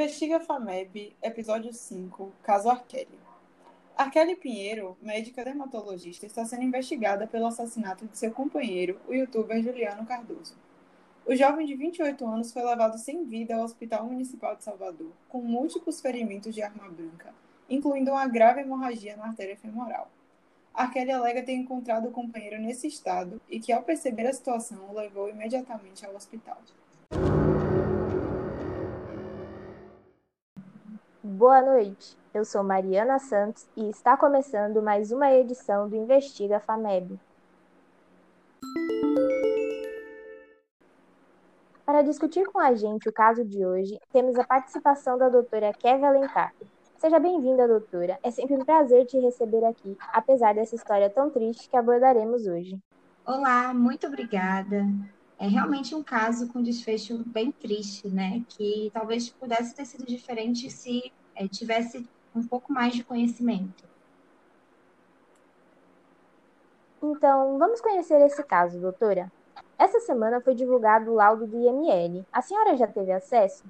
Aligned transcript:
Investiga 0.00 0.38
FAMEB, 0.38 1.16
episódio 1.20 1.72
5, 1.72 2.32
caso 2.40 2.70
Arkeli. 2.70 3.18
Arkeli 3.96 4.36
Pinheiro, 4.36 4.96
médica 5.02 5.42
dermatologista, 5.42 6.24
está 6.24 6.44
sendo 6.44 6.62
investigada 6.62 7.26
pelo 7.26 7.46
assassinato 7.46 8.06
de 8.06 8.16
seu 8.16 8.30
companheiro, 8.30 9.00
o 9.08 9.12
youtuber 9.12 9.60
Juliano 9.60 10.06
Cardoso. 10.06 10.54
O 11.26 11.34
jovem 11.34 11.66
de 11.66 11.74
28 11.74 12.24
anos 12.24 12.52
foi 12.52 12.62
levado 12.62 12.96
sem 12.96 13.24
vida 13.24 13.56
ao 13.56 13.64
Hospital 13.64 14.06
Municipal 14.06 14.54
de 14.54 14.62
Salvador, 14.62 15.10
com 15.28 15.42
múltiplos 15.42 16.00
ferimentos 16.00 16.54
de 16.54 16.62
arma 16.62 16.88
branca, 16.88 17.34
incluindo 17.68 18.12
uma 18.12 18.28
grave 18.28 18.60
hemorragia 18.60 19.16
na 19.16 19.26
artéria 19.26 19.56
femoral. 19.56 20.08
Arkeli 20.72 21.10
alega 21.10 21.42
ter 21.42 21.54
encontrado 21.54 22.06
o 22.06 22.12
companheiro 22.12 22.62
nesse 22.62 22.86
estado 22.86 23.42
e 23.48 23.58
que, 23.58 23.72
ao 23.72 23.82
perceber 23.82 24.28
a 24.28 24.32
situação, 24.32 24.88
o 24.88 24.94
levou 24.94 25.28
imediatamente 25.28 26.06
ao 26.06 26.14
hospital. 26.14 26.58
Boa 31.20 31.60
noite, 31.60 32.16
eu 32.32 32.44
sou 32.44 32.62
Mariana 32.62 33.18
Santos 33.18 33.68
e 33.76 33.90
está 33.90 34.16
começando 34.16 34.80
mais 34.80 35.10
uma 35.10 35.28
edição 35.32 35.88
do 35.88 35.96
Investiga 35.96 36.60
FAMEB. 36.60 37.18
Para 41.84 42.02
discutir 42.02 42.46
com 42.46 42.60
a 42.60 42.72
gente 42.72 43.08
o 43.08 43.12
caso 43.12 43.44
de 43.44 43.66
hoje, 43.66 43.98
temos 44.12 44.38
a 44.38 44.44
participação 44.44 45.18
da 45.18 45.28
doutora 45.28 45.72
Kevin 45.72 46.04
Alencar. 46.04 46.54
Seja 46.98 47.18
bem-vinda, 47.18 47.66
doutora. 47.66 48.16
É 48.22 48.30
sempre 48.30 48.54
um 48.54 48.64
prazer 48.64 49.04
te 49.04 49.18
receber 49.18 49.64
aqui, 49.64 49.98
apesar 50.12 50.54
dessa 50.54 50.76
história 50.76 51.10
tão 51.10 51.30
triste 51.30 51.68
que 51.68 51.76
abordaremos 51.76 52.46
hoje. 52.46 52.78
Olá, 53.26 53.74
muito 53.74 54.06
obrigada. 54.06 54.86
É 55.38 55.46
realmente 55.46 55.94
um 55.94 56.02
caso 56.02 56.48
com 56.48 56.60
desfecho 56.60 57.22
bem 57.24 57.52
triste, 57.52 58.08
né? 58.08 58.42
Que 58.48 58.90
talvez 58.92 59.30
pudesse 59.30 59.74
ter 59.74 59.84
sido 59.84 60.04
diferente 60.04 60.68
se 60.68 61.12
é, 61.34 61.46
tivesse 61.46 62.08
um 62.34 62.42
pouco 62.42 62.72
mais 62.72 62.94
de 62.94 63.04
conhecimento. 63.04 63.84
Então, 67.00 67.56
vamos 67.58 67.80
conhecer 67.80 68.20
esse 68.22 68.42
caso, 68.42 68.80
doutora. 68.80 69.30
Essa 69.78 70.00
semana 70.00 70.40
foi 70.40 70.56
divulgado 70.56 71.12
o 71.12 71.14
laudo 71.14 71.46
do 71.46 71.56
IML. 71.56 72.26
A 72.32 72.42
senhora 72.42 72.76
já 72.76 72.88
teve 72.88 73.12
acesso? 73.12 73.64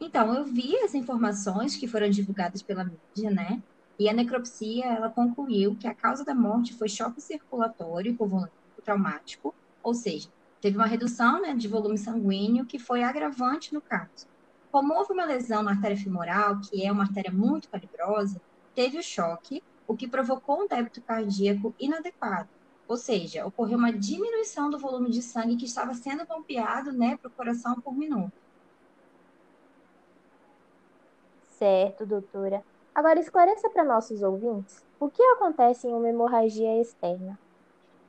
Então, 0.00 0.34
eu 0.34 0.44
vi 0.44 0.74
as 0.78 0.94
informações 0.94 1.76
que 1.76 1.86
foram 1.86 2.08
divulgadas 2.08 2.62
pela 2.62 2.84
mídia, 2.84 3.30
né? 3.30 3.62
E 3.98 4.08
a 4.08 4.14
necropsia, 4.14 4.86
ela 4.86 5.10
concluiu 5.10 5.76
que 5.76 5.86
a 5.86 5.94
causa 5.94 6.24
da 6.24 6.34
morte 6.34 6.72
foi 6.72 6.88
choque 6.88 7.20
circulatório 7.20 8.16
com 8.16 8.46
traumático, 8.82 9.54
ou 9.82 9.94
seja, 9.94 10.28
teve 10.62 10.76
uma 10.76 10.86
redução 10.86 11.42
né, 11.42 11.54
de 11.54 11.66
volume 11.66 11.98
sanguíneo 11.98 12.64
que 12.64 12.78
foi 12.78 13.02
agravante 13.02 13.74
no 13.74 13.82
caso. 13.82 14.28
Como 14.70 14.94
houve 14.94 15.12
uma 15.12 15.24
lesão 15.24 15.60
na 15.62 15.72
artéria 15.72 15.96
femoral, 15.96 16.60
que 16.60 16.86
é 16.86 16.90
uma 16.90 17.02
artéria 17.02 17.32
muito 17.32 17.68
calibrosa, 17.68 18.40
teve 18.72 18.96
o 18.96 19.02
choque, 19.02 19.60
o 19.88 19.96
que 19.96 20.08
provocou 20.08 20.62
um 20.62 20.68
débito 20.68 21.02
cardíaco 21.02 21.74
inadequado. 21.80 22.48
Ou 22.86 22.96
seja, 22.96 23.44
ocorreu 23.44 23.76
uma 23.76 23.92
diminuição 23.92 24.70
do 24.70 24.78
volume 24.78 25.10
de 25.10 25.20
sangue 25.20 25.56
que 25.56 25.64
estava 25.64 25.94
sendo 25.94 26.24
bombeado 26.26 26.92
né, 26.92 27.16
para 27.16 27.28
o 27.28 27.34
coração 27.34 27.74
por 27.80 27.94
minuto. 27.96 28.32
Certo, 31.58 32.06
doutora. 32.06 32.62
Agora 32.94 33.18
esclareça 33.18 33.68
para 33.68 33.84
nossos 33.84 34.22
ouvintes 34.22 34.84
o 35.00 35.10
que 35.10 35.22
acontece 35.22 35.88
em 35.88 35.92
uma 35.92 36.08
hemorragia 36.08 36.80
externa. 36.80 37.38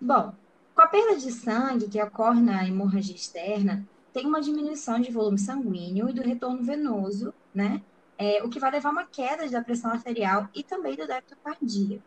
Bom, 0.00 0.32
com 0.78 0.82
a 0.82 0.86
perda 0.86 1.16
de 1.16 1.32
sangue 1.32 1.88
que 1.88 2.00
ocorre 2.00 2.40
na 2.40 2.64
hemorragia 2.64 3.16
externa, 3.16 3.84
tem 4.12 4.24
uma 4.24 4.40
diminuição 4.40 5.00
de 5.00 5.10
volume 5.10 5.36
sanguíneo 5.36 6.08
e 6.08 6.12
do 6.12 6.22
retorno 6.22 6.62
venoso, 6.62 7.34
né? 7.52 7.82
É, 8.16 8.44
o 8.44 8.48
que 8.48 8.60
vai 8.60 8.70
levar 8.70 8.90
a 8.90 8.92
uma 8.92 9.04
queda 9.04 9.48
da 9.50 9.60
pressão 9.60 9.90
arterial 9.90 10.48
e 10.54 10.62
também 10.62 10.94
do 10.94 11.04
débito 11.04 11.36
cardíaco. 11.42 12.04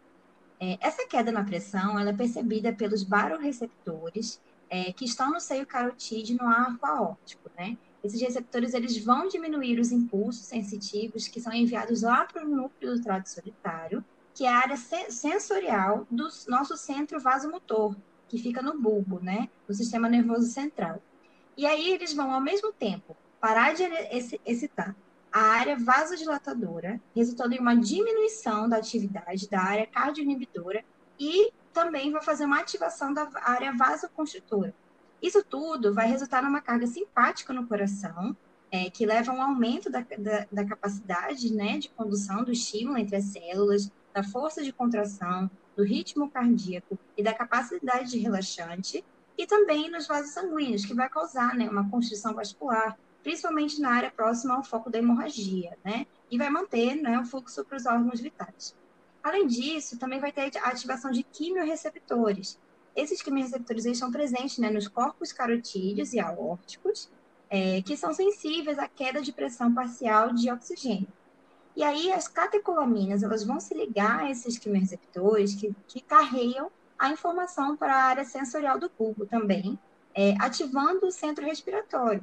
É, 0.58 0.78
essa 0.80 1.06
queda 1.06 1.34
na 1.34 1.44
pressão 1.44 2.00
ela 2.00 2.12
é 2.12 2.14
percebida 2.14 2.72
pelos 2.72 3.04
baroreceptores 3.04 4.40
é, 4.70 4.94
que 4.94 5.04
estão 5.04 5.32
no 5.32 5.42
seio 5.42 5.66
carotídeo 5.68 6.38
no 6.38 6.48
arco 6.48 6.86
aórtico, 6.86 7.52
né? 7.58 7.78
Esses 8.02 8.22
receptores 8.22 8.74
eles 8.74 9.04
vão 9.04 9.28
diminuir 9.28 9.82
os 9.82 9.92
impulsos 9.92 10.46
sensitivos 10.46 11.28
que 11.28 11.42
são 11.42 11.52
enviados 11.52 12.04
lá 12.04 12.24
para 12.24 12.46
o 12.46 12.48
núcleo 12.48 12.96
do 12.96 13.04
trato 13.04 13.28
solitário, 13.28 14.02
que 14.34 14.46
é 14.46 14.50
a 14.50 14.60
área 14.60 14.78
sensorial 14.78 16.08
do 16.10 16.30
nosso 16.48 16.78
centro 16.78 17.20
vasomotor, 17.20 17.98
que 18.32 18.38
fica 18.38 18.62
no 18.62 18.80
bulbo, 18.80 19.20
né? 19.20 19.50
No 19.68 19.76
sistema 19.76 20.08
nervoso 20.08 20.48
central. 20.48 21.02
E 21.58 21.66
aí 21.66 21.92
eles 21.92 22.14
vão, 22.14 22.32
ao 22.32 22.40
mesmo 22.40 22.72
tempo, 22.72 23.16
parar 23.42 23.74
de 23.74 23.84
excitar 24.46 24.96
a 25.30 25.40
área 25.42 25.78
vasodilatadora, 25.78 27.00
resultando 27.14 27.56
em 27.56 27.60
uma 27.60 27.76
diminuição 27.76 28.70
da 28.70 28.78
atividade 28.78 29.50
da 29.50 29.60
área 29.60 29.86
cardioinibidora 29.86 30.82
e 31.20 31.52
também 31.74 32.10
vai 32.10 32.22
fazer 32.22 32.46
uma 32.46 32.62
ativação 32.62 33.14
da 33.14 33.30
área 33.44 33.74
vasoconstritora. 33.74 34.74
Isso 35.22 35.44
tudo 35.44 35.94
vai 35.94 36.08
resultar 36.08 36.42
numa 36.42 36.62
carga 36.62 36.88
simpática 36.88 37.52
no 37.54 37.68
coração, 37.68 38.36
é, 38.72 38.90
que 38.90 39.06
leva 39.06 39.32
a 39.32 39.36
um 39.36 39.42
aumento 39.42 39.90
da, 39.90 40.06
da, 40.18 40.48
da, 40.50 40.66
capacidade 40.66 41.54
né, 41.54 41.78
de 41.78 41.90
condução 41.90 42.46
do 42.46 42.52
estímulo 42.52 42.98
entre 42.98 43.18
as 43.18 43.26
células, 43.26 43.92
da 44.14 44.24
força 44.24 44.64
de 44.64 44.72
contração, 44.72 45.52
do 45.76 45.84
ritmo 45.84 46.30
cardíaco 46.30 46.98
e 47.18 47.24
da 47.24 47.34
capacidade 47.34 48.12
de 48.12 48.20
relaxante, 48.20 49.04
e 49.38 49.46
também 49.48 49.90
nos 49.90 50.08
vasos 50.08 50.32
sanguíneos, 50.32 50.86
que 50.86 50.94
vai 50.94 51.10
causar 51.10 51.56
né, 51.56 51.70
uma 51.70 51.90
constrição 51.90 52.34
vascular, 52.34 52.98
principalmente 53.24 53.80
na 53.80 53.92
área 53.92 54.12
próxima 54.12 54.56
ao 54.56 54.64
foco 54.64 54.90
da 54.90 55.00
hemorragia, 55.00 55.78
né? 55.84 56.06
E 56.30 56.38
vai 56.38 56.50
manter 56.50 56.96
né, 56.96 57.20
o 57.20 57.26
fluxo 57.26 57.64
para 57.66 57.78
os 57.78 57.86
órgãos 57.86 58.20
vitais. 58.20 58.76
Além 59.24 59.48
disso, 59.48 59.98
também 59.98 60.20
vai 60.20 60.32
ter 60.32 60.58
a 60.58 60.70
ativação 60.70 61.12
de 61.12 61.24
quimiorreceptores. 61.24 62.60
Esses 62.96 63.22
quimiorreceptores 63.22 63.86
estão 63.86 64.12
presentes 64.12 64.58
né, 64.58 64.70
nos 64.70 64.88
corpos 64.88 65.32
carotídeos 65.32 66.14
e 66.14 66.20
aórticos, 66.20 67.10
é, 67.50 67.82
que 67.82 67.96
são 67.96 68.14
sensíveis 68.14 68.80
à 68.80 68.88
queda 68.88 69.22
de 69.22 69.32
pressão 69.32 69.74
parcial 69.74 70.34
de 70.34 70.50
oxigênio. 70.52 71.08
E 71.76 71.84
aí 71.84 72.12
as 72.12 72.28
catecolaminas 72.28 73.24
elas 73.24 73.44
vão 73.44 73.60
se 73.60 73.74
ligar 73.74 74.22
a 74.22 74.32
esses 74.32 74.58
quimiorreceptores 74.58 75.56
que, 75.56 75.74
que 75.88 76.02
carregam 76.02 76.70
a 77.00 77.10
informação 77.10 77.76
para 77.76 77.96
a 77.96 78.04
área 78.04 78.26
sensorial 78.26 78.78
do 78.78 78.92
bulbo 78.98 79.26
também, 79.26 79.80
é, 80.14 80.36
ativando 80.40 81.08
o 81.08 81.12
centro 81.12 81.46
respiratório. 81.46 82.22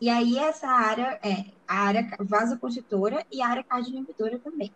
E 0.00 0.10
aí 0.10 0.38
essa 0.38 0.68
área 0.68 1.18
é 1.22 1.46
a 1.66 1.80
área 1.80 2.08
vasoconstritora 2.20 3.24
e 3.30 3.40
a 3.40 3.48
área 3.48 3.64
cardioinibidora 3.64 4.38
também. 4.38 4.72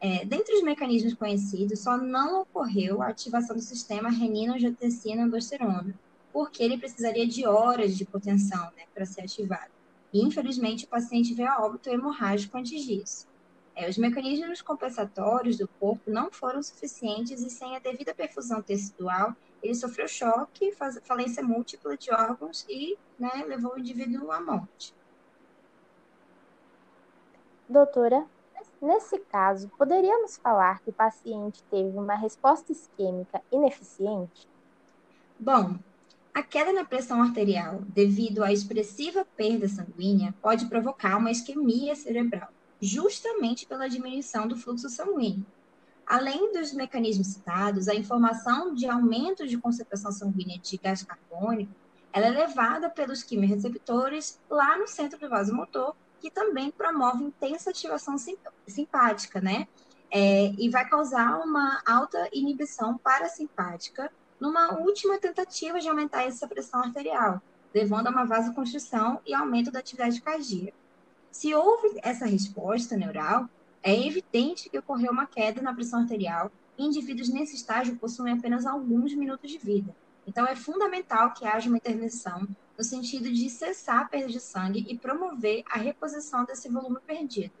É, 0.00 0.24
dentre 0.24 0.54
os 0.54 0.62
mecanismos 0.62 1.14
conhecidos, 1.14 1.80
só 1.80 1.96
não 1.96 2.42
ocorreu 2.42 3.02
a 3.02 3.08
ativação 3.08 3.56
do 3.56 3.62
sistema 3.62 4.10
renina-angiotensina-aldosterona, 4.10 5.94
porque 6.32 6.62
ele 6.62 6.78
precisaria 6.78 7.26
de 7.26 7.46
horas 7.46 7.96
de 7.96 8.02
hipotensão 8.02 8.64
né, 8.76 8.84
para 8.94 9.06
ser 9.06 9.22
ativado. 9.22 9.75
E, 10.12 10.24
infelizmente, 10.24 10.84
o 10.84 10.88
paciente 10.88 11.34
veio 11.34 11.50
a 11.50 11.64
óbito 11.64 11.90
hemorrágico 11.90 12.56
antes 12.56 12.82
disso. 12.84 13.26
É, 13.74 13.88
os 13.88 13.98
mecanismos 13.98 14.62
compensatórios 14.62 15.58
do 15.58 15.68
corpo 15.68 16.10
não 16.10 16.30
foram 16.32 16.62
suficientes 16.62 17.42
e 17.42 17.50
sem 17.50 17.76
a 17.76 17.78
devida 17.78 18.14
perfusão 18.14 18.62
tecidual, 18.62 19.36
ele 19.62 19.74
sofreu 19.74 20.08
choque, 20.08 20.72
faz, 20.72 20.98
falência 21.04 21.42
múltipla 21.42 21.96
de 21.96 22.10
órgãos 22.10 22.64
e 22.68 22.96
né, 23.18 23.44
levou 23.46 23.74
o 23.74 23.78
indivíduo 23.78 24.32
à 24.32 24.40
morte. 24.40 24.94
Doutora, 27.68 28.24
nesse 28.80 29.18
caso, 29.18 29.68
poderíamos 29.76 30.36
falar 30.36 30.80
que 30.80 30.90
o 30.90 30.94
paciente 30.94 31.62
teve 31.64 31.98
uma 31.98 32.14
resposta 32.14 32.72
isquêmica 32.72 33.42
ineficiente? 33.50 34.48
Bom, 35.38 35.78
a 36.36 36.42
queda 36.42 36.70
na 36.70 36.84
pressão 36.84 37.22
arterial 37.22 37.80
devido 37.88 38.44
à 38.44 38.52
expressiva 38.52 39.26
perda 39.38 39.66
sanguínea 39.66 40.34
pode 40.42 40.66
provocar 40.66 41.16
uma 41.16 41.30
isquemia 41.30 41.96
cerebral 41.96 42.50
justamente 42.78 43.66
pela 43.66 43.88
diminuição 43.88 44.46
do 44.46 44.54
fluxo 44.54 44.90
sanguíneo. 44.90 45.46
Além 46.06 46.52
dos 46.52 46.74
mecanismos 46.74 47.28
citados, 47.28 47.88
a 47.88 47.94
informação 47.94 48.74
de 48.74 48.86
aumento 48.86 49.46
de 49.46 49.56
concentração 49.56 50.12
sanguínea 50.12 50.58
de 50.58 50.76
gás 50.76 51.02
carbônico 51.02 51.72
ela 52.12 52.26
é 52.26 52.30
levada 52.30 52.90
pelos 52.90 53.22
quimiorreceptores 53.22 54.38
lá 54.50 54.76
no 54.76 54.86
centro 54.86 55.18
do 55.18 55.30
vasomotor, 55.30 55.96
que 56.20 56.30
também 56.30 56.70
promove 56.70 57.24
intensa 57.24 57.70
ativação 57.70 58.16
simpática, 58.68 59.40
né? 59.40 59.66
É, 60.10 60.52
e 60.58 60.68
vai 60.68 60.86
causar 60.86 61.40
uma 61.40 61.80
alta 61.86 62.28
inibição 62.30 62.98
parasimpática 62.98 64.12
numa 64.40 64.78
última 64.78 65.18
tentativa 65.18 65.80
de 65.80 65.88
aumentar 65.88 66.24
essa 66.24 66.46
pressão 66.46 66.80
arterial, 66.80 67.40
levando 67.74 68.06
a 68.06 68.10
uma 68.10 68.24
vasoconstrição 68.24 69.20
e 69.26 69.34
aumento 69.34 69.70
da 69.70 69.78
atividade 69.78 70.20
cardíaca. 70.20 70.76
Se 71.30 71.54
houve 71.54 71.98
essa 72.02 72.26
resposta 72.26 72.96
neural, 72.96 73.48
é 73.82 73.94
evidente 74.06 74.68
que 74.68 74.78
ocorreu 74.78 75.12
uma 75.12 75.26
queda 75.26 75.60
na 75.62 75.74
pressão 75.74 76.00
arterial 76.00 76.50
e 76.78 76.84
indivíduos 76.84 77.28
nesse 77.28 77.56
estágio 77.56 77.96
possuem 77.96 78.32
apenas 78.32 78.66
alguns 78.66 79.14
minutos 79.14 79.50
de 79.50 79.58
vida. 79.58 79.94
Então, 80.26 80.46
é 80.46 80.56
fundamental 80.56 81.32
que 81.32 81.46
haja 81.46 81.68
uma 81.68 81.76
intervenção 81.76 82.48
no 82.76 82.84
sentido 82.84 83.30
de 83.30 83.48
cessar 83.48 84.00
a 84.00 84.04
perda 84.04 84.28
de 84.28 84.40
sangue 84.40 84.84
e 84.88 84.98
promover 84.98 85.62
a 85.70 85.78
reposição 85.78 86.44
desse 86.44 86.68
volume 86.68 86.98
perdido. 87.06 87.54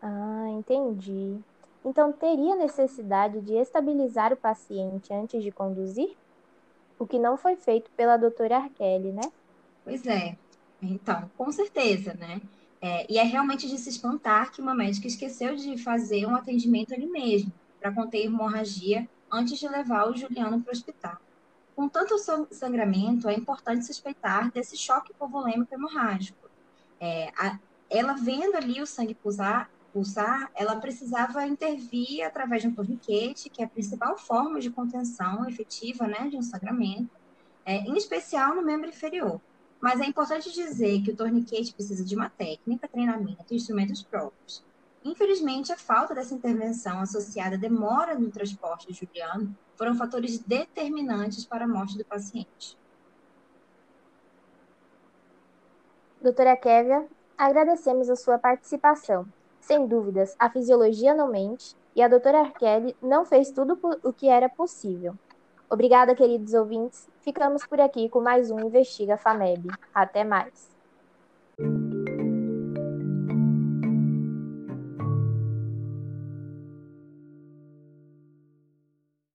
Ah, 0.00 0.46
entendi. 0.50 1.44
Então, 1.84 2.12
teria 2.12 2.54
necessidade 2.54 3.40
de 3.40 3.54
estabilizar 3.54 4.32
o 4.32 4.36
paciente 4.36 5.12
antes 5.12 5.42
de 5.42 5.50
conduzir? 5.50 6.16
O 6.98 7.06
que 7.06 7.18
não 7.18 7.36
foi 7.36 7.56
feito 7.56 7.90
pela 7.92 8.16
doutora 8.16 8.58
Arkeli, 8.58 9.12
né? 9.12 9.32
Pois 9.84 10.06
é. 10.06 10.36
Então, 10.80 11.30
com 11.36 11.50
certeza, 11.50 12.14
né? 12.14 12.40
É, 12.80 13.06
e 13.12 13.18
é 13.18 13.22
realmente 13.22 13.68
de 13.68 13.78
se 13.78 13.88
espantar 13.88 14.50
que 14.50 14.60
uma 14.60 14.74
médica 14.74 15.06
esqueceu 15.06 15.54
de 15.54 15.78
fazer 15.78 16.26
um 16.26 16.34
atendimento 16.34 16.92
ali 16.92 17.06
mesmo, 17.06 17.52
para 17.80 17.92
conter 17.92 18.24
hemorragia 18.24 19.08
antes 19.30 19.58
de 19.58 19.68
levar 19.68 20.08
o 20.08 20.16
Juliano 20.16 20.60
para 20.60 20.70
o 20.70 20.72
hospital. 20.72 21.16
Com 21.74 21.88
tanto 21.88 22.18
sangramento, 22.50 23.28
é 23.28 23.34
importante 23.34 23.86
suspeitar 23.86 24.50
desse 24.50 24.76
choque 24.76 25.12
hipovolêmico 25.12 25.72
hemorrágico. 25.72 26.48
É, 27.00 27.32
a, 27.36 27.58
ela 27.88 28.14
vendo 28.14 28.56
ali 28.56 28.82
o 28.82 28.86
sangue 28.86 29.14
pulsar, 29.14 29.70
pulsar, 29.92 30.50
ela 30.54 30.76
precisava 30.76 31.46
intervir 31.46 32.24
através 32.24 32.62
de 32.62 32.68
um 32.68 32.74
torniquete, 32.74 33.50
que 33.50 33.62
é 33.62 33.64
a 33.66 33.68
principal 33.68 34.16
forma 34.16 34.60
de 34.60 34.70
contenção 34.70 35.48
efetiva 35.48 36.06
né, 36.06 36.28
de 36.28 36.36
um 36.36 36.42
sangramento, 36.42 37.10
é, 37.64 37.76
em 37.76 37.96
especial 37.96 38.54
no 38.54 38.62
membro 38.62 38.88
inferior. 38.88 39.40
Mas 39.80 40.00
é 40.00 40.06
importante 40.06 40.52
dizer 40.52 41.02
que 41.02 41.10
o 41.10 41.16
torniquete 41.16 41.74
precisa 41.74 42.04
de 42.04 42.14
uma 42.14 42.30
técnica, 42.30 42.88
treinamento 42.88 43.46
e 43.50 43.56
instrumentos 43.56 44.02
próprios. 44.02 44.64
Infelizmente, 45.04 45.72
a 45.72 45.76
falta 45.76 46.14
dessa 46.14 46.34
intervenção 46.34 47.00
associada 47.00 47.56
à 47.56 47.58
demora 47.58 48.14
no 48.14 48.30
transporte 48.30 48.86
de 48.86 48.94
Juliano 48.94 49.54
foram 49.76 49.96
fatores 49.96 50.38
determinantes 50.38 51.44
para 51.44 51.64
a 51.64 51.68
morte 51.68 51.98
do 51.98 52.04
paciente. 52.04 52.78
Doutora 56.20 56.56
Kévia, 56.56 57.04
agradecemos 57.36 58.08
a 58.08 58.14
sua 58.14 58.38
participação. 58.38 59.26
Sem 59.62 59.86
dúvidas, 59.86 60.34
a 60.38 60.50
fisiologia 60.50 61.14
não 61.14 61.28
mente 61.28 61.76
e 61.94 62.02
a 62.02 62.08
doutora 62.08 62.40
Arkeli 62.40 62.96
não 63.00 63.24
fez 63.24 63.52
tudo 63.52 63.78
o 64.02 64.12
que 64.12 64.28
era 64.28 64.48
possível. 64.48 65.14
Obrigada, 65.70 66.14
queridos 66.16 66.52
ouvintes. 66.52 67.08
Ficamos 67.20 67.64
por 67.64 67.80
aqui 67.80 68.08
com 68.08 68.20
mais 68.20 68.50
um 68.50 68.58
Investiga 68.58 69.16
FAMEB. 69.16 69.68
Até 69.94 70.24
mais. 70.24 70.68